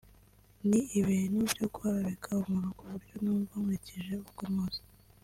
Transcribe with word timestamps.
ni 0.69 0.79
ibintu 0.99 1.39
byo 1.51 1.65
guharabika 1.73 2.29
umuntu 2.43 2.69
ku 2.77 2.83
buryo 2.91 3.15
numva 3.23 3.53
nkurikije 3.61 4.13
uko 4.29 4.41
muzi 4.53 4.81